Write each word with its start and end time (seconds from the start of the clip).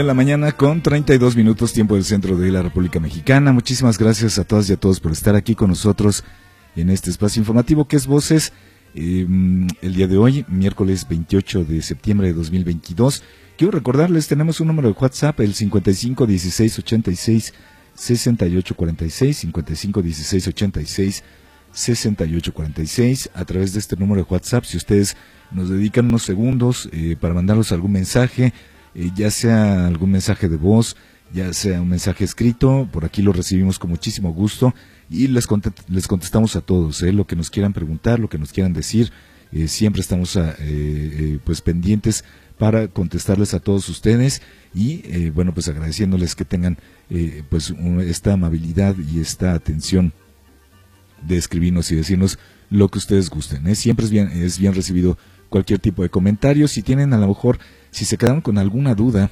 La 0.00 0.14
mañana 0.14 0.52
con 0.52 0.82
32 0.82 1.36
minutos 1.36 1.74
tiempo 1.74 1.96
del 1.96 2.04
centro 2.04 2.38
de 2.38 2.50
la 2.50 2.62
República 2.62 2.98
Mexicana. 2.98 3.52
Muchísimas 3.52 3.98
gracias 3.98 4.38
a 4.38 4.44
todas 4.44 4.68
y 4.70 4.72
a 4.72 4.78
todos 4.78 5.00
por 5.00 5.12
estar 5.12 5.36
aquí 5.36 5.54
con 5.54 5.68
nosotros 5.68 6.24
en 6.74 6.88
este 6.88 7.10
espacio 7.10 7.40
informativo 7.40 7.86
que 7.86 7.96
es 7.96 8.06
Voces. 8.06 8.54
Em, 8.94 9.68
el 9.82 9.94
día 9.94 10.08
de 10.08 10.16
hoy, 10.16 10.46
miércoles 10.48 11.06
28 11.06 11.64
de 11.64 11.82
septiembre 11.82 12.28
de 12.28 12.32
2022. 12.32 13.22
Quiero 13.58 13.70
recordarles, 13.70 14.28
tenemos 14.28 14.60
un 14.60 14.68
número 14.68 14.88
de 14.88 14.96
WhatsApp, 14.98 15.38
el 15.40 15.52
55 15.52 16.26
16 16.26 16.78
86 16.78 17.54
68 17.94 18.74
46, 18.74 19.36
55 19.36 20.02
16 20.02 20.48
86 20.48 21.24
68 21.70 22.54
46. 22.54 23.30
A 23.34 23.44
través 23.44 23.74
de 23.74 23.78
este 23.78 23.96
número 23.96 24.22
de 24.22 24.26
WhatsApp, 24.28 24.64
si 24.64 24.78
ustedes 24.78 25.16
nos 25.50 25.68
dedican 25.68 26.06
unos 26.06 26.22
segundos 26.22 26.88
eh, 26.92 27.14
para 27.20 27.34
mandarnos 27.34 27.72
algún 27.72 27.92
mensaje, 27.92 28.54
eh, 28.94 29.10
ya 29.14 29.30
sea 29.30 29.86
algún 29.86 30.12
mensaje 30.12 30.48
de 30.48 30.56
voz, 30.56 30.96
ya 31.32 31.52
sea 31.52 31.80
un 31.80 31.88
mensaje 31.88 32.24
escrito, 32.24 32.88
por 32.92 33.04
aquí 33.04 33.22
lo 33.22 33.32
recibimos 33.32 33.78
con 33.78 33.90
muchísimo 33.90 34.32
gusto 34.32 34.74
y 35.08 35.28
les, 35.28 35.46
les 35.88 36.08
contestamos 36.08 36.56
a 36.56 36.60
todos, 36.60 37.02
eh, 37.02 37.12
lo 37.12 37.26
que 37.26 37.36
nos 37.36 37.50
quieran 37.50 37.72
preguntar, 37.72 38.18
lo 38.18 38.28
que 38.28 38.38
nos 38.38 38.52
quieran 38.52 38.72
decir, 38.72 39.12
eh, 39.52 39.68
siempre 39.68 40.00
estamos 40.00 40.36
a, 40.36 40.56
pues 41.44 41.60
pendientes 41.60 42.24
para 42.58 42.88
contestarles 42.88 43.54
a 43.54 43.60
todos 43.60 43.88
ustedes 43.88 44.40
y 44.74 45.28
bueno 45.30 45.52
pues 45.52 45.68
agradeciéndoles 45.68 46.34
que 46.34 46.46
tengan 46.46 46.78
pues 47.50 47.74
esta 48.00 48.32
amabilidad 48.32 48.94
y 48.96 49.20
esta 49.20 49.52
atención 49.52 50.14
de 51.26 51.36
escribirnos 51.36 51.90
y 51.92 51.96
decirnos 51.96 52.38
lo 52.72 52.88
que 52.88 52.98
ustedes 52.98 53.28
gusten. 53.28 53.74
Siempre 53.76 54.06
es 54.06 54.10
bien, 54.10 54.28
es 54.28 54.58
bien 54.58 54.74
recibido 54.74 55.18
cualquier 55.50 55.78
tipo 55.78 56.02
de 56.02 56.08
comentario. 56.08 56.66
Si 56.66 56.82
tienen 56.82 57.12
a 57.12 57.18
lo 57.18 57.28
mejor 57.28 57.58
si 57.90 58.06
se 58.06 58.16
quedaron 58.16 58.40
con 58.40 58.56
alguna 58.58 58.94
duda, 58.94 59.30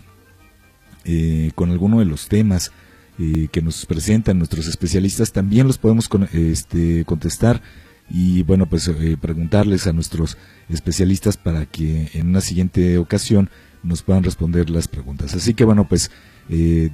eh, 1.05 1.51
con 1.55 1.71
alguno 1.71 1.99
de 2.01 2.05
los 2.05 2.29
temas 2.29 2.71
eh, 3.19 3.49
que 3.51 3.63
nos 3.63 3.87
presentan 3.87 4.39
nuestros 4.39 4.67
especialistas, 4.69 5.33
también 5.33 5.67
los 5.67 5.79
podemos 5.79 6.09
este, 6.33 7.05
contestar 7.07 7.63
y 8.11 8.43
bueno, 8.43 8.69
pues 8.69 8.87
eh, 8.89 9.17
preguntarles 9.19 9.87
a 9.87 9.95
nuestros 9.95 10.37
especialistas 10.69 11.39
para 11.39 11.65
que 11.65 12.11
en 12.13 12.29
una 12.29 12.43
siguiente 12.43 12.99
ocasión 12.99 13.49
nos 13.83 14.03
puedan 14.03 14.23
responder 14.23 14.69
las 14.69 14.87
preguntas. 14.87 15.35
Así 15.35 15.55
que 15.55 15.65
bueno, 15.65 15.89
pues 15.89 16.11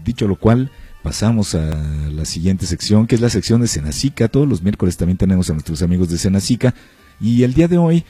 dicho 0.05 0.29
lo 0.29 0.37
cual, 0.37 0.71
pasamos 1.07 1.55
a 1.55 1.71
la 2.11 2.25
siguiente 2.25 2.67
sección, 2.67 3.07
que 3.07 3.15
es 3.15 3.21
la 3.21 3.31
sección 3.31 3.61
de 3.61 3.69
Senacica. 3.69 4.27
Todos 4.27 4.49
los 4.49 4.63
miércoles 4.63 4.97
también 4.97 5.17
tenemos 5.17 5.49
a 5.49 5.53
nuestros 5.53 5.81
amigos 5.83 6.11
de 6.11 6.19
Senacica 6.19 6.75
y 7.21 7.45
el 7.45 7.55
día 7.55 7.69
de 7.69 7.79
hoy 7.79 8.05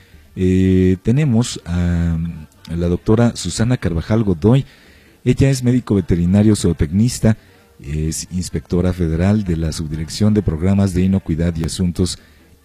tenemos 1.03 1.61
a 1.63 2.17
la 2.75 2.87
doctora 2.87 3.35
Susana 3.35 3.77
Carvajal 3.77 4.23
Godoy. 4.23 4.65
Ella 5.23 5.51
es 5.51 5.61
médico 5.61 5.93
veterinario 5.93 6.55
zootecnista, 6.55 7.37
es 7.79 8.27
inspectora 8.31 8.91
federal 8.93 9.43
de 9.43 9.57
la 9.57 9.71
Subdirección 9.73 10.33
de 10.33 10.41
Programas 10.41 10.95
de 10.95 11.03
Inocuidad 11.03 11.55
y 11.55 11.65
Asuntos 11.65 12.17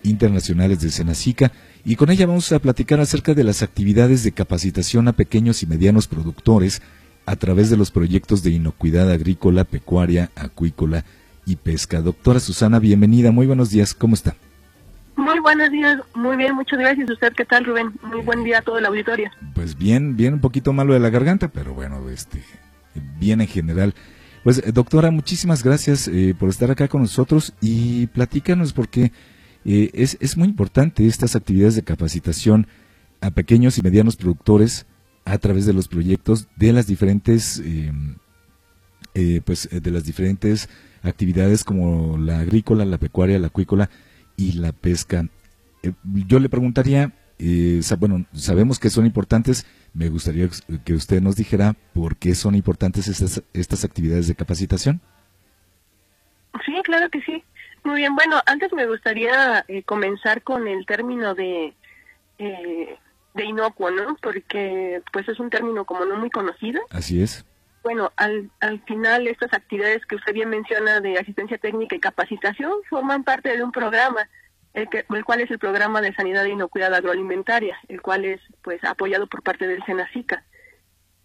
Internacionales 0.03 0.81
de 0.81 0.91
Senacica 0.91 1.53
y 1.85 1.97
con 1.97 2.09
ella 2.09 2.27
vamos 2.27 2.51
a 2.53 2.59
platicar 2.59 3.01
acerca 3.01 3.35
de 3.35 3.45
las 3.45 3.63
actividades 3.63 4.25
de 4.25 4.33
capacitación 4.33 5.09
a 5.09 5.13
pequeños 5.13 5.63
y 5.63 5.67
medianos 5.67 6.09
productores 6.09 6.81
a 7.27 7.37
través 7.37 7.71
de 7.71 7.77
los 7.77 7.91
proyectos 7.91 8.43
de 8.43 8.51
inocuidad 8.51 9.11
agrícola, 9.11 9.65
pecuaria, 9.65 10.31
acuícola 10.35 11.05
y 11.47 11.57
pesca. 11.57 12.01
Doctora 12.01 12.41
Susana, 12.41 12.79
bienvenida, 12.79 13.33
muy 13.33 13.47
buenos 13.47 13.71
días, 13.71 13.95
¿cómo 13.95 14.15
está? 14.15 14.37
Muy 15.17 15.39
buenos 15.41 15.71
días, 15.71 16.01
muy 16.15 16.37
bien, 16.37 16.55
muchas 16.55 16.79
gracias. 16.79 17.09
¿Usted 17.11 17.33
qué 17.35 17.45
tal, 17.45 17.65
Rubén? 17.65 17.93
Muy 18.03 18.23
buen 18.23 18.45
día 18.45 18.59
a 18.59 18.63
todo 18.63 18.79
el 18.79 18.87
auditorio. 18.87 19.31
Pues 19.55 19.77
bien, 19.77 20.17
bien, 20.17 20.35
un 20.35 20.41
poquito 20.41 20.73
malo 20.73 20.95
de 20.95 21.01
la 21.01 21.11
garganta, 21.11 21.49
pero 21.49 21.75
bueno, 21.75 22.09
este, 22.09 22.43
bien 23.19 23.41
en 23.41 23.47
general. 23.47 23.95
Pues 24.43 24.59
eh, 24.59 24.73
doctora, 24.73 25.11
muchísimas 25.11 25.63
gracias 25.63 26.09
eh, 26.09 26.35
por 26.39 26.49
estar 26.49 26.71
acá 26.71 26.89
con 26.89 27.03
nosotros 27.03 27.53
y 27.61 28.07
platícanos 28.09 28.73
porque 28.73 29.13
eh, 29.65 29.91
es, 29.95 30.17
es 30.21 30.37
muy 30.37 30.49
importante 30.49 31.07
estas 31.07 31.37
actividades 31.37 31.77
de 31.77 31.85
capacitación 31.85 32.67
a 33.21 33.31
pequeños 33.31 33.79
y 33.79 33.83
medianos 33.83 34.17
productores 34.17 34.87
a 35.25 35.39
través 35.39 35.67
de 35.67 35.73
los 35.73 35.89
proyectos 35.89 36.49
de 36.57 36.73
las 36.73 36.87
diferentes, 36.87 37.59
em, 37.65 38.17
pues 39.45 39.69
de 39.71 39.91
las 39.91 40.05
diferentes 40.05 40.69
actividades 41.03 41.65
como 41.65 42.19
la 42.19 42.41
agrícola, 42.41 42.85
la 42.85 42.99
pecuaria, 42.99 43.39
la 43.39 43.49
acuícola 43.49 43.91
y 44.37 44.53
la 44.53 44.73
pesca. 44.73 45.27
Eh, 45.83 45.93
yo 46.05 46.39
le 46.39 46.49
preguntaría, 46.49 47.13
eh, 47.39 47.81
bueno, 47.99 48.25
sabemos 48.33 48.79
que 48.79 48.91
son 48.91 49.07
importantes, 49.07 49.67
me 49.95 50.09
gustaría 50.09 50.49
que 50.85 50.95
usted 50.95 51.21
nos 51.21 51.37
dijera 51.37 51.75
por 51.93 52.17
qué 52.17 52.35
son 52.35 52.55
importantes 52.55 53.09
estas, 53.09 53.43
estas 53.53 53.85
actividades 53.85 54.29
de 54.29 54.35
capacitación. 54.35 55.01
Sí, 56.65 56.75
claro 56.85 57.11
que 57.11 57.21
sí. 57.23 57.43
Muy 57.85 57.97
bien, 57.97 58.15
bueno, 58.15 58.41
antes 58.47 58.73
me 58.73 58.87
gustaría 58.87 59.65
eh, 59.67 59.83
comenzar 59.83 60.43
con 60.43 60.69
el 60.69 60.87
término 60.87 61.35
de, 61.35 61.75
de 63.35 63.45
inocuo, 63.45 63.91
¿no? 63.91 64.17
Porque 64.21 65.03
pues 65.13 65.29
es 65.29 65.41
un 65.41 65.51
término 65.51 65.85
como 65.85 66.05
no 66.05 66.17
muy 66.17 66.31
conocido. 66.31 66.83
Así 66.91 67.23
es. 67.23 67.45
Bueno, 67.83 68.13
al, 68.17 68.51
al 68.61 68.81
final 68.85 69.27
estas 69.27 69.53
actividades 69.53 70.07
que 70.07 70.17
usted 70.17 70.33
bien 70.33 70.51
menciona 70.51 71.01
de 71.01 71.19
asistencia 71.19 71.59
técnica 71.59 71.97
y 71.97 72.01
capacitación 72.01 72.73
forman 72.89 73.25
parte 73.25 73.57
de 73.57 73.65
un 73.65 73.73
programa, 73.73 74.29
el, 74.73 74.89
que, 74.89 75.05
el 75.09 75.25
cual 75.25 75.41
es 75.41 75.51
el 75.51 75.59
programa 75.59 76.01
de 76.01 76.15
sanidad 76.15 76.45
e 76.45 76.51
inocuidad 76.51 76.95
agroalimentaria, 76.95 77.79
el 77.89 78.01
cual 78.01 78.25
es 78.25 78.41
pues 78.63 78.83
apoyado 78.85 79.27
por 79.27 79.43
parte 79.43 79.67
del 79.67 79.85
SENACICA. 79.85 80.45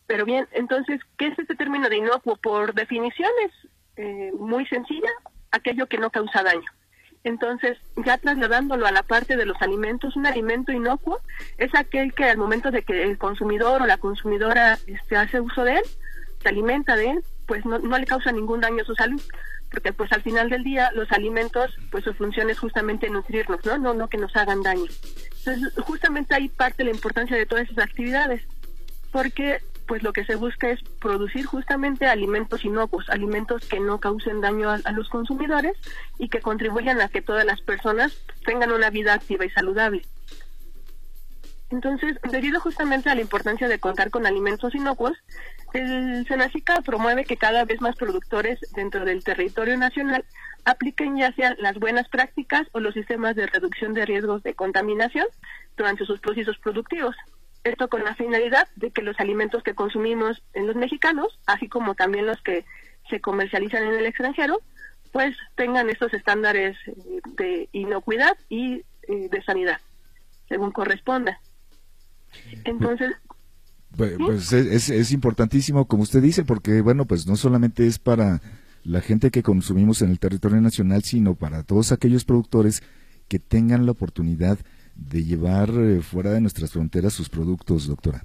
Pero 0.08 0.26
bien, 0.26 0.48
entonces, 0.52 1.02
¿qué 1.18 1.28
es 1.28 1.38
este 1.38 1.56
término 1.56 1.90
de 1.90 1.98
inocuo? 1.98 2.38
Por 2.38 2.74
definición 2.74 3.30
es 3.46 3.52
eh, 3.98 4.32
muy 4.40 4.66
sencilla, 4.68 5.10
aquello 5.52 5.88
que 5.88 5.98
no 5.98 6.10
causa 6.10 6.44
daño. 6.44 6.70
Entonces, 7.28 7.78
ya 8.06 8.18
trasladándolo 8.18 8.88
a 8.88 8.92
la 8.94 9.04
parte 9.04 9.36
de 9.36 9.46
los 9.46 9.62
alimentos, 9.62 10.16
un 10.16 10.26
alimento 10.26 10.72
inocuo 10.72 11.20
es 11.58 11.76
aquel 11.76 12.14
que 12.14 12.24
al 12.24 12.38
momento 12.38 12.72
de 12.72 12.84
que 12.84 13.04
el 13.04 13.18
consumidor 13.18 13.82
o 13.82 13.86
la 13.86 13.98
consumidora 13.98 14.80
este, 14.88 15.18
hace 15.18 15.42
uso 15.42 15.66
de 15.66 15.74
él, 15.74 15.84
se 16.42 16.48
alimenta 16.48 16.96
de 16.96 17.10
él, 17.10 17.24
pues 17.46 17.66
no, 17.66 17.80
no 17.80 17.98
le 17.98 18.06
causa 18.06 18.32
ningún 18.32 18.62
daño 18.62 18.82
a 18.82 18.86
su 18.86 18.96
salud, 18.96 19.22
porque 19.70 19.92
pues 19.92 20.10
al 20.14 20.22
final 20.22 20.50
del 20.50 20.64
día 20.64 20.90
los 20.94 21.12
alimentos, 21.12 21.78
pues 21.92 22.06
su 22.06 22.14
función 22.14 22.50
es 22.50 22.60
justamente 22.60 23.10
nutrirnos, 23.10 23.60
¿no? 23.66 23.78
No, 23.78 23.94
no 23.94 24.08
que 24.08 24.18
nos 24.18 24.34
hagan 24.38 24.64
daño. 24.64 24.86
Entonces, 25.40 25.74
justamente 25.84 26.34
ahí 26.34 26.48
parte 26.48 26.86
la 26.86 26.92
importancia 26.92 27.36
de 27.36 27.46
todas 27.46 27.70
esas 27.70 27.84
actividades, 27.84 28.42
porque 29.12 29.60
pues 29.88 30.04
lo 30.04 30.14
que 30.14 30.26
se 30.26 30.36
busca 30.36 30.70
es 30.70 30.82
producir 31.00 31.46
justamente 31.46 32.06
alimentos 32.06 32.66
inocuos, 32.66 33.10
alimentos 33.10 33.68
que 33.68 33.80
no 33.80 34.00
causen 34.00 34.42
daño 34.42 34.70
a, 34.70 34.92
los 34.92 35.10
consumidores 35.10 35.78
y 36.20 36.30
que 36.30 36.42
contribuyan 36.42 37.02
a 37.02 37.08
que 37.08 37.22
todas 37.22 37.46
las 37.46 37.62
personas 37.62 38.16
tengan 38.46 38.72
una 38.72 38.90
vida 38.90 39.14
activa 39.14 39.46
y 39.46 39.50
saludable. 39.50 40.04
Entonces, 41.70 42.18
debido 42.32 42.60
justamente 42.62 43.10
a 43.10 43.16
la 43.16 43.22
importancia 43.22 43.68
de 43.68 43.80
contar 43.80 44.10
con 44.10 44.26
alimentos 44.26 44.74
inocuos, 44.76 45.18
el 45.74 46.26
Senacica 46.28 46.82
promueve 46.82 47.26
que 47.26 47.36
cada 47.38 47.66
vez 47.66 47.82
más 47.82 47.96
productores 47.96 48.60
dentro 48.74 49.04
del 49.04 49.24
territorio 49.24 49.78
nacional 49.78 50.24
apliquen 50.64 51.18
ya 51.18 51.32
sean 51.34 51.56
las 51.60 51.78
buenas 51.78 52.08
prácticas 52.10 52.68
o 52.72 52.80
los 52.80 52.94
sistemas 52.94 53.36
de 53.36 53.48
reducción 53.48 53.94
de 53.94 54.06
riesgos 54.06 54.44
de 54.44 54.54
contaminación 54.54 55.26
durante 55.76 56.06
sus 56.06 56.20
procesos 56.20 56.58
productivos. 56.58 57.16
Esto 57.68 57.90
con 57.90 58.04
la 58.04 58.16
finalidad 58.16 58.68
de 58.76 58.92
que 58.92 59.02
los 59.02 59.20
alimentos 59.20 59.62
que 59.62 59.76
consumimos 59.76 60.42
en 60.54 60.68
los 60.68 60.76
mexicanos, 60.76 61.38
así 61.46 61.68
como 61.68 61.96
también 61.96 62.26
los 62.26 62.42
que 62.42 62.64
se 63.10 63.20
comercializan 63.20 63.84
en 63.84 63.96
el 63.96 64.06
extranjero, 64.06 64.62
pues 65.12 65.36
tengan 65.56 65.90
estos 65.90 66.14
estándares 66.14 66.78
de 67.36 67.68
inocuidad 67.74 68.38
y 68.48 68.84
eh, 69.08 69.30
de 69.30 69.44
sanidad, 69.44 69.82
según 70.48 70.72
corresponda. 70.72 71.42
Entonces, 72.64 73.12
Pues, 73.96 74.16
pues 74.18 74.54
es, 74.54 74.90
es, 74.90 75.12
importantísimo, 75.12 75.88
como 75.88 76.04
usted 76.04 76.22
dice, 76.22 76.46
porque, 76.46 76.82
bueno, 76.82 77.06
pues 77.06 77.28
no 77.28 77.36
solamente 77.36 77.86
es 77.86 78.00
para 78.00 78.42
la 78.84 79.02
gente 79.02 79.32
que 79.32 79.44
consumimos 79.44 80.02
en 80.02 80.12
el 80.12 80.20
territorio 80.20 80.62
nacional, 80.62 81.04
sino 81.04 81.36
para 81.36 81.64
todos 81.64 81.92
aquellos 81.92 82.24
productores 82.24 82.82
que 83.28 83.40
tengan 83.40 83.86
la 83.86 83.92
oportunidad 83.92 84.58
de 84.58 84.77
llevar 85.12 85.70
eh, 85.70 86.02
fuera 86.02 86.32
de 86.32 86.42
nuestras 86.42 86.72
fronteras 86.72 87.14
sus 87.14 87.30
productos, 87.30 87.88
doctora. 87.88 88.24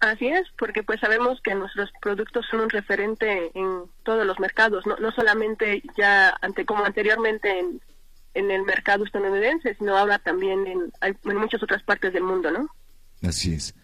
Así 0.00 0.26
es, 0.26 0.46
porque 0.58 0.82
pues 0.82 1.00
sabemos 1.00 1.40
que 1.42 1.54
nuestros 1.54 1.90
productos 2.02 2.44
son 2.50 2.60
un 2.60 2.70
referente 2.70 3.50
en 3.54 3.84
todos 4.02 4.26
los 4.26 4.38
mercados, 4.38 4.84
no, 4.86 4.96
no 4.96 5.10
solamente 5.12 5.82
ya 5.96 6.36
ante 6.42 6.66
como 6.66 6.84
anteriormente 6.84 7.58
en, 7.58 7.80
en 8.34 8.50
el 8.50 8.64
mercado 8.64 9.04
estadounidense, 9.04 9.74
sino 9.76 9.96
ahora 9.96 10.18
también 10.18 10.66
en, 10.66 10.92
en 11.00 11.36
muchas 11.36 11.62
otras 11.62 11.82
partes 11.84 12.12
del 12.12 12.22
mundo, 12.22 12.50
¿no? 12.50 12.68
Así 13.26 13.54
es. 13.54 13.74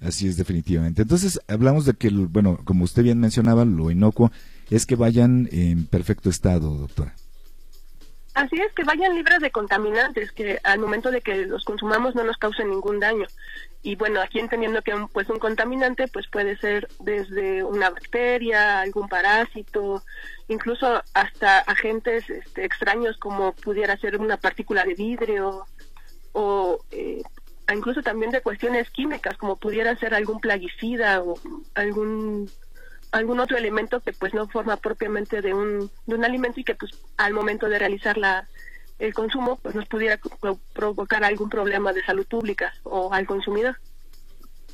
Así 0.00 0.26
es, 0.26 0.36
definitivamente. 0.36 1.02
Entonces, 1.02 1.38
hablamos 1.46 1.84
de 1.84 1.92
que, 1.92 2.08
bueno, 2.08 2.58
como 2.64 2.84
usted 2.84 3.02
bien 3.02 3.20
mencionaba, 3.20 3.64
lo 3.64 3.90
inocuo 3.90 4.32
es 4.70 4.86
que 4.86 4.96
vayan 4.96 5.48
en 5.52 5.86
perfecto 5.86 6.30
estado, 6.30 6.74
doctora. 6.74 7.14
Así 8.40 8.56
es, 8.56 8.72
que 8.72 8.84
vayan 8.84 9.14
libres 9.14 9.40
de 9.40 9.50
contaminantes, 9.50 10.32
que 10.32 10.58
al 10.64 10.78
momento 10.78 11.10
de 11.10 11.20
que 11.20 11.44
los 11.44 11.62
consumamos 11.62 12.14
no 12.14 12.24
nos 12.24 12.38
causen 12.38 12.70
ningún 12.70 12.98
daño. 12.98 13.26
Y 13.82 13.96
bueno, 13.96 14.22
aquí 14.22 14.38
entendiendo 14.38 14.80
que 14.80 14.94
un, 14.94 15.08
pues 15.08 15.28
un 15.28 15.38
contaminante 15.38 16.08
pues 16.08 16.26
puede 16.26 16.56
ser 16.56 16.88
desde 17.00 17.62
una 17.64 17.90
bacteria, 17.90 18.80
algún 18.80 19.10
parásito, 19.10 20.02
incluso 20.48 21.02
hasta 21.12 21.58
agentes 21.58 22.30
este, 22.30 22.64
extraños 22.64 23.18
como 23.18 23.52
pudiera 23.52 23.94
ser 23.98 24.16
una 24.16 24.38
partícula 24.38 24.84
de 24.84 24.94
vidrio 24.94 25.66
o 26.32 26.78
eh, 26.92 27.22
incluso 27.70 28.00
también 28.00 28.30
de 28.30 28.40
cuestiones 28.40 28.88
químicas 28.88 29.36
como 29.36 29.56
pudiera 29.56 29.94
ser 29.96 30.14
algún 30.14 30.40
plaguicida 30.40 31.22
o 31.22 31.38
algún 31.74 32.50
algún 33.12 33.40
otro 33.40 33.56
elemento 33.56 34.00
que 34.00 34.12
pues 34.12 34.34
no 34.34 34.48
forma 34.48 34.76
propiamente 34.76 35.42
de 35.42 35.54
un, 35.54 35.90
de 36.06 36.14
un 36.14 36.24
alimento 36.24 36.60
y 36.60 36.64
que 36.64 36.74
pues 36.74 36.92
al 37.16 37.32
momento 37.32 37.68
de 37.68 37.78
realizar 37.78 38.16
la, 38.16 38.48
el 38.98 39.14
consumo 39.14 39.58
pues 39.62 39.74
nos 39.74 39.86
pudiera 39.86 40.20
provocar 40.72 41.24
algún 41.24 41.48
problema 41.48 41.92
de 41.92 42.04
salud 42.04 42.26
pública 42.26 42.72
o 42.84 43.12
al 43.12 43.26
consumidor. 43.26 43.76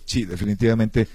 Sí, 0.05 0.25
definitivamente 0.25 1.09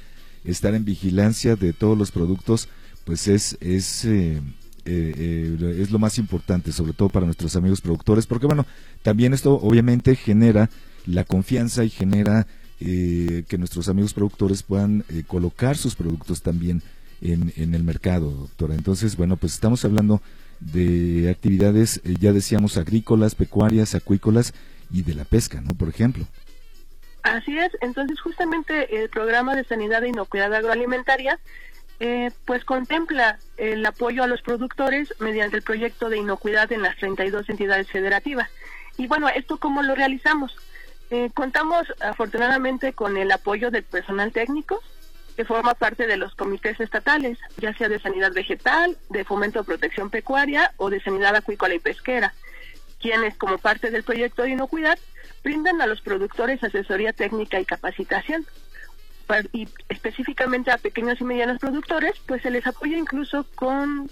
estar 0.43 0.73
en 0.73 0.85
vigilancia 0.85 1.55
de 1.55 1.73
todos 1.73 1.97
los 1.97 2.11
productos 2.11 2.67
pues 3.05 3.27
es 3.27 3.57
es 3.61 4.05
eh, 4.05 4.41
eh, 4.85 5.13
eh, 5.17 5.77
es 5.79 5.91
lo 5.91 5.99
más 5.99 6.17
importante 6.17 6.71
sobre 6.71 6.93
todo 6.93 7.09
para 7.09 7.25
nuestros 7.25 7.55
amigos 7.55 7.81
productores 7.81 8.25
porque 8.25 8.47
bueno 8.47 8.65
también 9.03 9.33
esto 9.33 9.53
obviamente 9.53 10.15
genera 10.15 10.69
la 11.05 11.23
confianza 11.23 11.83
y 11.83 11.89
genera 11.89 12.47
que 12.79 13.57
nuestros 13.59 13.89
amigos 13.89 14.15
productores 14.15 14.63
puedan 14.63 15.05
colocar 15.27 15.77
sus 15.77 15.93
productos 15.93 16.41
también 16.41 16.81
en, 17.21 17.73
el 17.73 17.83
mercado, 17.83 18.31
doctora. 18.31 18.75
Entonces, 18.75 19.15
bueno, 19.15 19.37
pues 19.37 19.53
estamos 19.53 19.85
hablando 19.85 20.21
de 20.59 21.29
actividades, 21.29 22.01
eh, 22.03 22.15
ya 22.19 22.33
decíamos, 22.33 22.77
agrícolas, 22.77 23.35
pecuarias, 23.35 23.95
acuícolas 23.95 24.53
y 24.91 25.03
de 25.03 25.13
la 25.13 25.25
pesca, 25.25 25.61
¿no? 25.61 25.69
Por 25.75 25.89
ejemplo. 25.89 26.25
Así 27.23 27.57
es, 27.57 27.71
entonces 27.81 28.19
justamente 28.19 29.03
el 29.03 29.09
programa 29.09 29.55
de 29.55 29.63
sanidad 29.63 30.03
e 30.03 30.09
inocuidad 30.09 30.53
agroalimentaria 30.53 31.39
eh, 32.03 32.31
pues 32.45 32.65
contempla 32.65 33.37
el 33.57 33.85
apoyo 33.85 34.23
a 34.23 34.27
los 34.27 34.41
productores 34.41 35.13
mediante 35.19 35.57
el 35.57 35.61
proyecto 35.61 36.09
de 36.09 36.17
inocuidad 36.17 36.71
en 36.71 36.81
las 36.81 36.97
32 36.97 37.47
entidades 37.47 37.91
federativas. 37.91 38.49
Y 38.97 39.05
bueno, 39.05 39.29
¿esto 39.29 39.57
cómo 39.57 39.83
lo 39.83 39.93
realizamos? 39.93 40.55
Eh, 41.11 41.29
contamos 41.31 41.85
afortunadamente 41.99 42.93
con 42.93 43.17
el 43.17 43.31
apoyo 43.31 43.69
del 43.69 43.83
personal 43.83 44.31
técnico, 44.31 44.81
que 45.41 45.45
forma 45.45 45.73
parte 45.73 46.05
de 46.05 46.17
los 46.17 46.35
comités 46.35 46.79
estatales, 46.79 47.39
ya 47.57 47.73
sea 47.73 47.89
de 47.89 47.99
sanidad 47.99 48.31
vegetal, 48.31 48.95
de 49.09 49.25
fomento 49.25 49.57
de 49.57 49.65
protección 49.65 50.11
pecuaria 50.11 50.71
o 50.77 50.91
de 50.91 51.01
sanidad 51.01 51.35
acuícola 51.35 51.73
y 51.73 51.79
pesquera, 51.79 52.31
quienes, 52.99 53.35
como 53.37 53.57
parte 53.57 53.89
del 53.89 54.03
proyecto 54.03 54.43
de 54.43 54.51
inocuidad, 54.51 54.99
brindan 55.43 55.81
a 55.81 55.87
los 55.87 55.99
productores 56.01 56.63
asesoría 56.63 57.11
técnica 57.11 57.59
y 57.59 57.65
capacitación. 57.65 58.45
Y 59.51 59.67
específicamente 59.89 60.69
a 60.69 60.77
pequeños 60.77 61.19
y 61.19 61.23
medianos 61.23 61.57
productores, 61.57 62.13
pues 62.27 62.43
se 62.43 62.51
les 62.51 62.67
apoya 62.67 62.99
incluso 62.99 63.43
con 63.55 64.11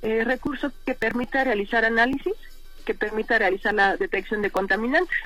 eh, 0.00 0.24
recursos 0.24 0.72
que 0.86 0.94
permita 0.94 1.44
realizar 1.44 1.84
análisis, 1.84 2.32
que 2.86 2.94
permita 2.94 3.38
realizar 3.38 3.74
la 3.74 3.98
detección 3.98 4.40
de 4.40 4.50
contaminantes, 4.50 5.18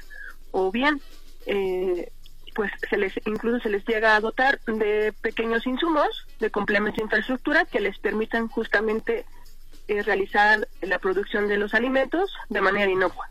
o 0.50 0.72
bien 0.72 1.00
eh, 1.46 2.10
pues 2.54 2.70
se 2.88 2.96
les 2.96 3.12
incluso 3.26 3.60
se 3.60 3.68
les 3.68 3.84
llega 3.84 4.16
a 4.16 4.20
dotar 4.20 4.60
de 4.66 5.12
pequeños 5.20 5.66
insumos, 5.66 6.26
de 6.40 6.50
complementos 6.50 6.98
de 6.98 7.04
infraestructura 7.04 7.64
que 7.64 7.80
les 7.80 7.98
permitan 7.98 8.48
justamente 8.48 9.24
eh, 9.88 10.02
realizar 10.02 10.66
la 10.80 10.98
producción 10.98 11.48
de 11.48 11.58
los 11.58 11.74
alimentos 11.74 12.32
de 12.48 12.60
manera 12.60 12.90
inocua. 12.90 13.28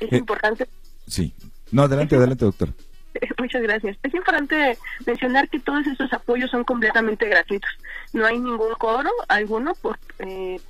Es 0.00 0.12
eh, 0.12 0.16
importante. 0.16 0.68
Sí. 1.06 1.34
No, 1.70 1.82
adelante, 1.82 2.16
adelante, 2.16 2.44
doctor. 2.44 2.68
Muchas 3.38 3.62
gracias. 3.62 3.96
Es 4.02 4.14
importante 4.14 4.78
mencionar 5.06 5.48
que 5.48 5.60
todos 5.60 5.86
estos 5.86 6.12
apoyos 6.12 6.50
son 6.50 6.64
completamente 6.64 7.28
gratuitos. 7.28 7.70
No 8.12 8.26
hay 8.26 8.38
ningún 8.38 8.74
cobro 8.78 9.10
alguno 9.28 9.74
por, 9.74 9.98
eh, 10.18 10.60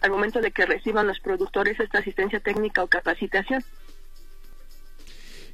al 0.00 0.10
momento 0.10 0.40
de 0.40 0.50
que 0.50 0.66
reciban 0.66 1.06
los 1.06 1.20
productores 1.20 1.78
esta 1.78 1.98
asistencia 1.98 2.40
técnica 2.40 2.82
o 2.82 2.88
capacitación. 2.88 3.62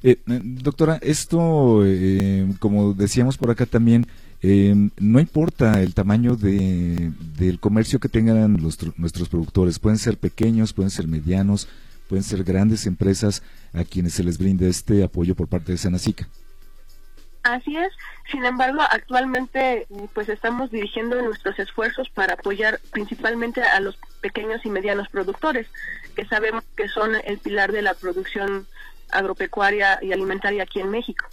Eh, 0.03 0.17
eh, 0.27 0.39
doctora, 0.43 0.99
esto, 1.01 1.83
eh, 1.85 2.47
como 2.59 2.93
decíamos 2.93 3.37
por 3.37 3.51
acá 3.51 3.65
también, 3.65 4.05
no 4.97 5.19
importa 5.19 5.81
el 5.81 5.95
tamaño 5.95 6.35
de, 6.35 7.11
del 7.37 7.59
comercio 7.59 7.99
que 7.99 8.07
tengan 8.07 8.61
los, 8.61 8.77
nuestros 8.97 9.29
productores, 9.29 9.79
pueden 9.79 9.97
ser 9.97 10.17
pequeños, 10.17 10.73
pueden 10.73 10.91
ser 10.91 11.07
medianos, 11.07 11.67
pueden 12.07 12.23
ser 12.23 12.43
grandes 12.43 12.85
empresas 12.85 13.41
a 13.73 13.83
quienes 13.83 14.13
se 14.13 14.23
les 14.23 14.37
brinde 14.37 14.69
este 14.69 15.03
apoyo 15.03 15.35
por 15.35 15.47
parte 15.47 15.71
de 15.71 15.77
Senacica. 15.77 16.27
Así 17.43 17.77
es. 17.77 17.93
Sin 18.29 18.43
embargo, 18.43 18.81
actualmente 18.81 19.87
pues 20.13 20.27
estamos 20.27 20.69
dirigiendo 20.69 21.21
nuestros 21.21 21.57
esfuerzos 21.59 22.09
para 22.09 22.33
apoyar 22.33 22.79
principalmente 22.91 23.61
a 23.61 23.79
los 23.79 23.97
pequeños 24.21 24.65
y 24.65 24.69
medianos 24.69 25.07
productores, 25.07 25.67
que 26.15 26.25
sabemos 26.25 26.63
que 26.75 26.89
son 26.89 27.15
el 27.23 27.37
pilar 27.37 27.71
de 27.71 27.81
la 27.81 27.93
producción 27.93 28.67
agropecuaria 29.11 29.99
y 30.01 30.11
alimentaria 30.11 30.63
aquí 30.63 30.79
en 30.79 30.89
México. 30.89 31.25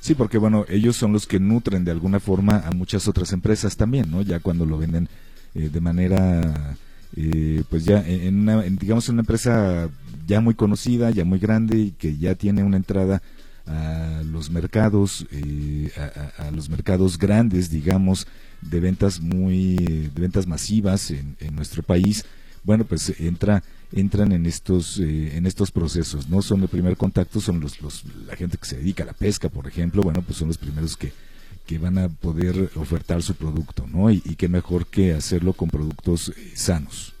Sí, 0.00 0.14
porque 0.14 0.38
bueno, 0.38 0.64
ellos 0.68 0.96
son 0.96 1.12
los 1.12 1.26
que 1.26 1.40
nutren 1.40 1.84
de 1.84 1.90
alguna 1.90 2.20
forma 2.20 2.62
a 2.64 2.70
muchas 2.70 3.08
otras 3.08 3.32
empresas 3.32 3.76
también, 3.76 4.10
¿no? 4.10 4.22
Ya 4.22 4.40
cuando 4.40 4.64
lo 4.64 4.78
venden 4.78 5.08
eh, 5.54 5.68
de 5.72 5.80
manera, 5.80 6.76
eh, 7.16 7.64
pues 7.68 7.84
ya 7.84 8.06
en 8.06 8.38
una, 8.40 8.62
digamos, 8.62 9.08
una 9.08 9.20
empresa 9.20 9.88
ya 10.26 10.40
muy 10.40 10.54
conocida, 10.54 11.10
ya 11.10 11.24
muy 11.24 11.38
grande 11.38 11.78
y 11.78 11.90
que 11.90 12.16
ya 12.16 12.34
tiene 12.34 12.62
una 12.62 12.76
entrada 12.76 13.22
a 13.66 14.22
los 14.24 14.50
mercados, 14.50 15.26
eh, 15.30 15.90
a, 16.38 16.50
los 16.52 16.70
mercados 16.70 17.18
grandes, 17.18 17.70
digamos, 17.70 18.26
de 18.62 18.80
ventas 18.80 19.20
muy, 19.20 19.76
de 19.76 20.20
ventas 20.20 20.46
masivas 20.46 21.10
en, 21.10 21.36
en 21.40 21.54
nuestro 21.56 21.82
país, 21.82 22.24
bueno, 22.64 22.84
pues 22.84 23.12
entra 23.20 23.62
entran 23.92 24.32
en 24.32 24.46
estos 24.46 24.98
eh, 24.98 25.36
en 25.36 25.46
estos 25.46 25.70
procesos 25.70 26.28
no 26.28 26.42
son 26.42 26.62
el 26.62 26.68
primer 26.68 26.96
contacto 26.96 27.40
son 27.40 27.60
los, 27.60 27.80
los 27.80 28.04
la 28.26 28.36
gente 28.36 28.58
que 28.58 28.66
se 28.66 28.76
dedica 28.76 29.02
a 29.02 29.06
la 29.06 29.14
pesca 29.14 29.48
por 29.48 29.66
ejemplo 29.66 30.02
bueno 30.02 30.20
pues 30.20 30.36
son 30.36 30.48
los 30.48 30.58
primeros 30.58 30.96
que 30.96 31.12
que 31.66 31.78
van 31.78 31.96
a 31.96 32.08
poder 32.08 32.70
ofertar 32.76 33.22
su 33.22 33.34
producto 33.34 33.86
no 33.86 34.10
y, 34.10 34.22
y 34.26 34.36
qué 34.36 34.48
mejor 34.48 34.86
que 34.86 35.14
hacerlo 35.14 35.54
con 35.54 35.70
productos 35.70 36.28
eh, 36.30 36.52
sanos 36.54 37.14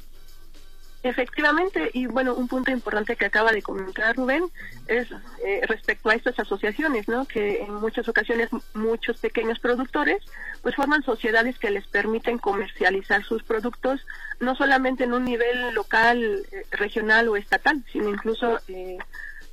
Efectivamente, 1.08 1.90
y 1.94 2.04
bueno, 2.04 2.34
un 2.34 2.48
punto 2.48 2.70
importante 2.70 3.16
que 3.16 3.24
acaba 3.24 3.50
de 3.50 3.62
comentar 3.62 4.14
Rubén 4.14 4.44
es 4.88 5.08
eh, 5.42 5.62
respecto 5.66 6.10
a 6.10 6.14
estas 6.14 6.38
asociaciones, 6.38 7.08
¿no? 7.08 7.24
Que 7.24 7.62
en 7.62 7.72
muchas 7.76 8.06
ocasiones 8.10 8.50
muchos 8.74 9.16
pequeños 9.16 9.58
productores 9.58 10.22
pues 10.60 10.74
forman 10.74 11.02
sociedades 11.02 11.58
que 11.58 11.70
les 11.70 11.86
permiten 11.86 12.36
comercializar 12.36 13.24
sus 13.24 13.42
productos 13.42 14.02
no 14.38 14.54
solamente 14.54 15.04
en 15.04 15.14
un 15.14 15.24
nivel 15.24 15.72
local, 15.72 16.44
eh, 16.52 16.66
regional 16.72 17.26
o 17.28 17.36
estatal, 17.36 17.82
sino 17.90 18.10
incluso 18.10 18.60
eh, 18.68 18.98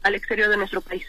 al 0.04 0.14
exterior 0.14 0.50
de 0.50 0.58
nuestro 0.58 0.82
país. 0.82 1.06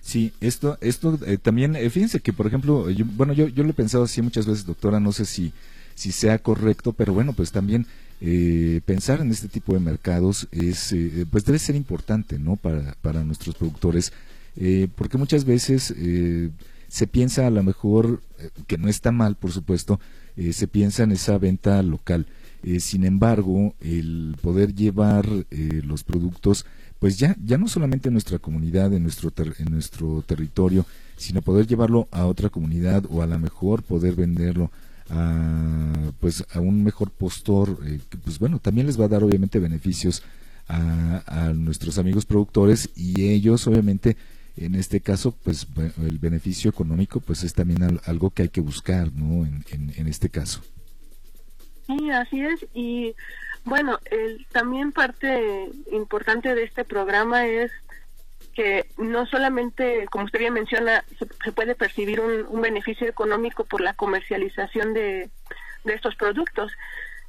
Sí, 0.00 0.32
esto, 0.40 0.78
esto 0.80 1.16
también, 1.42 1.74
fíjense 1.92 2.18
que 2.18 2.32
por 2.32 2.48
ejemplo, 2.48 2.88
bueno, 3.14 3.34
yo, 3.34 3.46
yo 3.46 3.62
lo 3.62 3.70
he 3.70 3.74
pensado 3.74 4.02
así 4.02 4.20
muchas 4.20 4.46
veces, 4.46 4.66
doctora, 4.66 4.98
no 4.98 5.12
sé 5.12 5.26
si, 5.26 5.52
si 5.94 6.12
sea 6.12 6.38
correcto, 6.38 6.92
pero 6.92 7.12
bueno, 7.14 7.32
pues 7.32 7.52
también 7.52 7.86
eh, 8.20 8.80
pensar 8.84 9.20
en 9.20 9.30
este 9.30 9.48
tipo 9.48 9.74
de 9.74 9.80
mercados 9.80 10.48
es 10.52 10.92
eh, 10.92 11.26
pues 11.30 11.44
debe 11.44 11.58
ser 11.58 11.74
importante 11.74 12.38
no 12.38 12.56
para, 12.56 12.94
para 13.02 13.24
nuestros 13.24 13.56
productores 13.56 14.12
eh, 14.56 14.86
porque 14.94 15.18
muchas 15.18 15.44
veces 15.44 15.92
se 16.92 17.06
piensa 17.06 17.46
a 17.46 17.50
lo 17.50 17.62
mejor, 17.62 18.20
eh, 18.38 18.50
que 18.66 18.76
no 18.76 18.86
está 18.86 19.12
mal, 19.12 19.34
por 19.34 19.50
supuesto, 19.50 19.98
eh, 20.36 20.52
se 20.52 20.68
piensa 20.68 21.04
en 21.04 21.12
esa 21.12 21.38
venta 21.38 21.82
local. 21.82 22.26
Eh, 22.62 22.80
sin 22.80 23.06
embargo, 23.06 23.74
el 23.80 24.36
poder 24.42 24.74
llevar 24.74 25.26
los 25.50 26.04
productos, 26.04 26.66
pues 26.98 27.18
ya, 27.18 27.34
ya 27.42 27.56
no 27.56 27.66
solamente 27.66 28.08
en 28.08 28.12
nuestra 28.12 28.38
comunidad, 28.38 28.92
en 28.92 29.04
nuestro, 29.04 29.32
en 29.58 29.72
nuestro 29.72 30.20
territorio, 30.20 30.84
sino 31.16 31.40
poder 31.40 31.66
llevarlo 31.66 32.08
a 32.10 32.26
otra 32.26 32.50
comunidad 32.50 33.04
o 33.08 33.22
a 33.22 33.26
lo 33.26 33.38
mejor 33.38 33.82
poder 33.82 34.14
venderlo 34.14 34.70
a, 35.12 36.12
pues, 36.20 36.44
a 36.52 36.60
un 36.60 36.82
mejor 36.82 37.10
postor, 37.10 37.78
que 38.08 38.16
pues 38.16 38.38
bueno, 38.38 38.58
también 38.58 38.86
les 38.86 39.00
va 39.00 39.04
a 39.04 39.08
dar 39.08 39.22
obviamente 39.22 39.58
beneficios 39.58 40.22
a, 40.68 41.22
a 41.26 41.52
nuestros 41.52 41.98
amigos 41.98 42.24
productores 42.24 42.90
y 42.96 43.28
ellos 43.28 43.66
obviamente 43.66 44.16
en 44.56 44.74
este 44.74 45.00
caso, 45.00 45.34
pues 45.42 45.66
el 46.06 46.18
beneficio 46.18 46.70
económico, 46.70 47.20
pues 47.20 47.42
es 47.42 47.54
también 47.54 48.00
algo 48.04 48.30
que 48.30 48.42
hay 48.42 48.48
que 48.50 48.60
buscar, 48.60 49.10
¿no? 49.12 49.46
En, 49.46 49.64
en, 49.96 50.06
este 50.06 50.28
caso. 50.28 50.62
Sí, 51.86 52.10
así 52.10 52.42
es. 52.42 52.66
Y 52.74 53.14
bueno, 53.64 53.98
el, 54.10 54.46
también 54.52 54.92
parte 54.92 55.70
importante 55.90 56.54
de 56.54 56.64
este 56.64 56.84
programa 56.84 57.46
es 57.46 57.70
que 58.54 58.86
no 58.98 59.26
solamente, 59.26 60.06
como 60.10 60.24
usted 60.24 60.38
bien 60.38 60.54
menciona, 60.54 61.04
se, 61.18 61.52
puede 61.52 61.74
percibir 61.74 62.20
un, 62.20 62.60
beneficio 62.60 63.08
económico 63.08 63.64
por 63.64 63.80
la 63.80 63.94
comercialización 63.94 64.92
de, 64.94 65.30
de 65.84 65.94
estos 65.94 66.14
productos, 66.16 66.72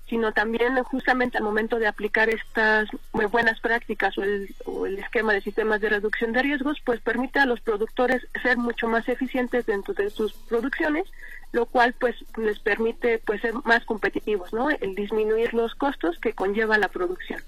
sino 0.08 0.32
también 0.34 0.76
justamente 0.84 1.38
al 1.38 1.44
momento 1.44 1.80
de 1.80 1.88
aplicar 1.88 2.30
estas 2.30 2.88
muy 3.14 3.26
buenas 3.26 3.60
prácticas 3.60 4.18
o 4.18 4.24
el, 4.24 5.00
esquema 5.00 5.34
de 5.34 5.42
sistemas 5.42 5.82
de 5.82 5.90
reducción 5.90 6.34
de 6.34 6.42
riesgos, 6.44 6.80
pues 6.86 7.00
permite 7.02 7.40
a 7.40 7.46
los 7.46 7.62
productores 7.62 8.22
ser 8.42 8.58
mucho 8.58 8.88
más 8.88 9.08
eficientes 9.08 9.66
dentro 9.66 9.94
de 9.94 10.10
sus 10.10 10.34
producciones, 10.34 11.06
lo 11.52 11.66
cual 11.66 11.96
pues 12.00 12.16
les 12.38 12.60
permite 12.60 13.20
pues 13.26 13.42
ser 13.42 13.54
más 13.64 13.86
competitivos, 13.86 14.54
¿no? 14.54 14.70
El 14.70 14.94
disminuir 14.96 15.54
los 15.54 15.74
costos 15.76 16.20
que 16.20 16.34
conlleva 16.34 16.78
la 16.78 16.90
producción. 16.90 17.42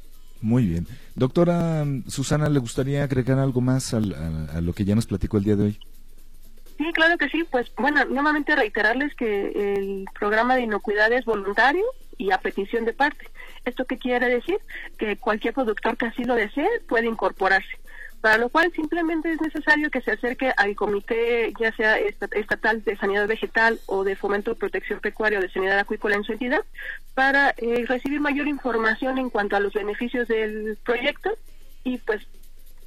Muy 0.46 0.68
bien. 0.68 0.86
Doctora 1.16 1.84
Susana, 2.08 2.50
¿le 2.50 2.60
gustaría 2.60 3.04
agregar 3.04 3.40
algo 3.40 3.62
más 3.62 3.96
a 3.96 4.00
lo 4.00 4.74
que 4.74 4.86
ya 4.86 4.94
nos 4.94 5.08
platicó 5.08 5.38
el 5.38 5.44
día 5.44 5.56
de 5.56 5.64
hoy? 5.64 5.80
Sí, 6.78 6.84
claro 6.94 7.18
que 7.18 7.30
sí. 7.30 7.44
Pues 7.50 7.72
bueno, 7.78 8.06
nuevamente 8.06 8.56
reiterarles 8.56 9.16
que 9.16 9.48
el 9.75 10.06
programa 10.20 10.56
de 10.56 10.62
inocuidad 10.62 11.12
es 11.14 11.25
voluntario 11.25 11.84
y 12.20 12.30
a 12.30 12.38
petición 12.38 12.86
de 12.86 12.94
parte. 12.94 13.25
¿Esto 13.66 13.86
qué 13.86 13.98
quiere 13.98 14.30
decir? 14.30 14.60
Que 15.00 15.18
cualquier 15.18 15.56
productor 15.56 15.98
que 15.98 16.06
así 16.06 16.24
lo 16.24 16.36
desee 16.36 16.70
puede 16.88 17.08
incorporarse. 17.08 17.80
Para 18.25 18.39
lo 18.39 18.50
cual 18.50 18.72
simplemente 18.75 19.32
es 19.32 19.39
necesario 19.39 19.91
que 19.91 20.01
se 20.01 20.10
acerque 20.10 20.51
al 20.58 20.75
comité, 20.75 21.53
ya 21.60 21.72
sea 21.75 22.00
estatal 22.00 22.84
de 22.84 22.98
sanidad 22.98 23.27
vegetal 23.27 23.79
o 23.86 24.03
de 24.03 24.15
fomento 24.15 24.50
de 24.50 24.55
protección 24.55 25.00
pecuaria 25.00 25.38
o 25.38 25.44
de 25.44 25.51
sanidad 25.51 25.77
acuícola 25.77 26.15
en 26.15 26.24
su 26.24 26.32
entidad, 26.32 26.62
para 27.13 27.51
eh, 27.51 27.86
recibir 27.88 28.20
mayor 28.20 28.48
información 28.48 29.20
en 29.20 29.29
cuanto 29.29 29.55
a 29.55 29.60
los 29.60 29.74
beneficios 29.74 30.27
del 30.27 30.75
proyecto 30.84 31.38
y 31.84 32.00
pues 32.00 32.25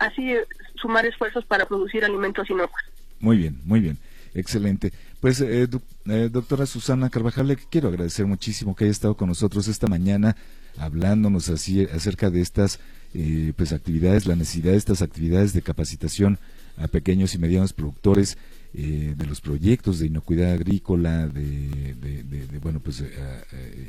así 0.00 0.34
sumar 0.74 1.06
esfuerzos 1.06 1.44
para 1.44 1.66
producir 1.66 2.04
alimentos 2.04 2.50
inocuos. 2.50 2.82
Muy 3.20 3.36
bien, 3.36 3.60
muy 3.62 3.78
bien. 3.78 3.96
Excelente. 4.34 4.92
Pues, 5.20 5.40
eh, 5.40 5.68
eh, 6.06 6.28
doctora 6.32 6.64
Susana 6.64 7.10
Carvajal, 7.10 7.48
le 7.48 7.56
quiero 7.56 7.88
agradecer 7.88 8.26
muchísimo 8.26 8.76
que 8.76 8.84
haya 8.84 8.92
estado 8.92 9.16
con 9.16 9.28
nosotros 9.28 9.66
esta 9.66 9.88
mañana 9.88 10.36
hablándonos 10.76 11.48
así 11.48 11.82
acerca 11.92 12.30
de 12.30 12.40
estas 12.40 12.78
eh, 13.14 13.52
pues 13.56 13.72
actividades, 13.72 14.26
la 14.26 14.36
necesidad 14.36 14.70
de 14.72 14.76
estas 14.76 15.02
actividades 15.02 15.52
de 15.52 15.62
capacitación 15.62 16.38
a 16.76 16.86
pequeños 16.86 17.34
y 17.34 17.38
medianos 17.38 17.72
productores, 17.72 18.38
de 18.74 19.26
los 19.26 19.40
proyectos 19.40 19.98
de 19.98 20.06
inocuidad 20.06 20.52
agrícola, 20.52 21.26
de, 21.26 21.94
de 21.94 22.58
bueno, 22.60 22.80
pues 22.80 23.02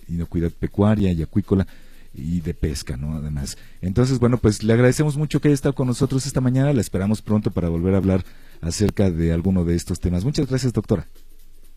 inocuidad 0.07 0.51
pecuaria 0.51 1.11
y 1.11 1.21
acuícola 1.21 1.67
y 2.13 2.39
de 2.39 2.53
pesca, 2.53 2.97
¿no? 2.97 3.17
Además. 3.17 3.57
Entonces, 3.81 4.19
bueno, 4.19 4.37
pues 4.37 4.63
le 4.63 4.73
agradecemos 4.73 5.17
mucho 5.17 5.41
que 5.41 5.49
haya 5.49 5.55
estado 5.55 5.75
con 5.75 5.87
nosotros 5.87 6.25
esta 6.25 6.41
mañana. 6.41 6.73
La 6.73 6.81
esperamos 6.81 7.21
pronto 7.21 7.51
para 7.51 7.69
volver 7.69 7.93
a 7.93 7.97
hablar 7.97 8.23
acerca 8.61 9.09
de 9.09 9.33
alguno 9.33 9.65
de 9.65 9.75
estos 9.75 9.99
temas. 9.99 10.23
Muchas 10.23 10.47
gracias, 10.47 10.73
doctora. 10.73 11.05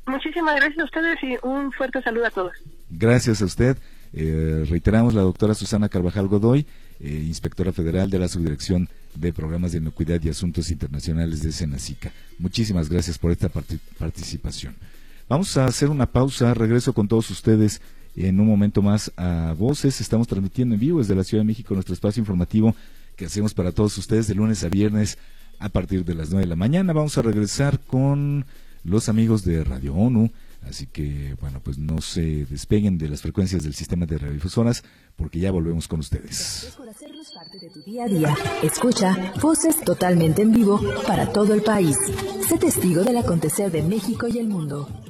Muchísimas 0.06 0.56
gracias 0.56 0.80
a 0.80 0.84
ustedes 0.84 1.18
y 1.22 1.46
un 1.46 1.72
fuerte 1.72 2.02
saludo 2.02 2.26
a 2.26 2.30
todos. 2.30 2.52
Gracias 2.90 3.40
a 3.40 3.44
usted. 3.44 3.76
Eh, 4.12 4.64
reiteramos 4.68 5.14
la 5.14 5.22
doctora 5.22 5.54
Susana 5.54 5.88
Carvajal 5.88 6.28
Godoy, 6.28 6.66
eh, 7.00 7.24
inspectora 7.26 7.72
federal 7.72 8.10
de 8.10 8.18
la 8.18 8.28
Subdirección 8.28 8.88
de 9.14 9.32
Programas 9.32 9.72
de 9.72 9.78
Inocuidad 9.78 10.20
y 10.22 10.28
Asuntos 10.28 10.70
Internacionales 10.70 11.42
de 11.42 11.52
Senacica. 11.52 12.12
Muchísimas 12.38 12.88
gracias 12.88 13.18
por 13.18 13.30
esta 13.30 13.48
participación. 13.48 14.74
Vamos 15.28 15.56
a 15.56 15.66
hacer 15.66 15.88
una 15.88 16.06
pausa, 16.06 16.52
regreso 16.52 16.92
con 16.92 17.08
todos 17.08 17.30
ustedes 17.30 17.80
en 18.16 18.40
un 18.40 18.46
momento 18.46 18.82
más 18.82 19.12
a 19.16 19.54
Voces. 19.56 20.00
Estamos 20.00 20.28
transmitiendo 20.28 20.74
en 20.74 20.80
vivo 20.80 20.98
desde 20.98 21.14
la 21.14 21.24
Ciudad 21.24 21.42
de 21.42 21.46
México 21.46 21.74
nuestro 21.74 21.94
espacio 21.94 22.20
informativo 22.20 22.74
que 23.16 23.26
hacemos 23.26 23.54
para 23.54 23.72
todos 23.72 23.96
ustedes 23.96 24.26
de 24.26 24.34
lunes 24.34 24.64
a 24.64 24.68
viernes 24.68 25.16
a 25.62 25.69
partir 25.69 26.04
de 26.04 26.14
las 26.14 26.31
9 26.31 26.45
de 26.45 26.49
la 26.49 26.57
mañana. 26.57 26.92
Vamos 26.92 27.16
a 27.16 27.23
regresar 27.23 27.78
con 27.81 28.45
los 28.85 29.09
amigos 29.09 29.45
de 29.45 29.62
Radio 29.64 29.95
ONU. 29.95 30.31
Así 30.69 30.87
que, 30.87 31.37
bueno, 31.40 31.61
pues 31.62 31.78
no 31.78 32.00
se 32.00 32.47
despeguen 32.47 32.99
de 32.99 33.09
las 33.09 33.23
frecuencias 33.23 33.64
del 33.64 33.75
sistema 33.75 34.07
de 34.07 34.19
radiodifusoras 34.19 34.85
porque 35.16 35.40
ya 35.40 35.50
volvemos 35.50 35.88
con 35.88 36.00
ustedes. 36.00 36.76
Escucha 38.62 39.33
voces 39.40 39.81
totalmente 39.85 40.42
en 40.42 40.52
vivo 40.52 40.81
para 41.07 41.33
todo 41.33 41.54
el 41.54 41.62
país. 41.62 41.97
Sé 42.49 42.59
testigo 42.59 43.02
del 43.02 43.16
acontecer 43.16 43.71
de 43.73 43.83
México 43.83 44.28
y 44.28 44.38
el 44.38 44.49
mundo. 44.49 45.01